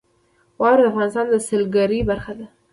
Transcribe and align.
واوره 0.59 0.81
د 0.85 0.89
افغانستان 0.91 1.25
د 1.29 1.35
سیلګرۍ 1.47 1.99
برخه 2.09 2.31
ده. 2.39 2.47